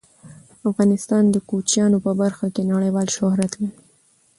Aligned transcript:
افغانستان 0.69 1.23
د 1.29 1.35
کوچیانو 1.49 1.97
په 2.05 2.11
برخه 2.21 2.47
کې 2.55 2.69
نړیوال 2.73 3.07
شهرت 3.17 3.51
لري. 3.61 3.79